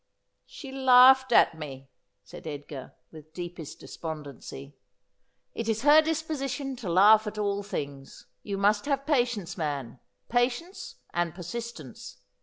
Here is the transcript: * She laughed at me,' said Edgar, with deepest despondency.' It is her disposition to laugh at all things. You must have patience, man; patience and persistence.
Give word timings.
* 0.29 0.35
She 0.47 0.71
laughed 0.71 1.31
at 1.31 1.55
me,' 1.59 1.87
said 2.23 2.47
Edgar, 2.47 2.95
with 3.11 3.35
deepest 3.35 3.79
despondency.' 3.79 4.75
It 5.53 5.69
is 5.69 5.83
her 5.83 6.01
disposition 6.01 6.75
to 6.77 6.89
laugh 6.89 7.27
at 7.27 7.37
all 7.37 7.61
things. 7.61 8.25
You 8.41 8.57
must 8.57 8.85
have 8.87 9.05
patience, 9.05 9.59
man; 9.59 9.99
patience 10.27 10.95
and 11.13 11.35
persistence. 11.35 12.17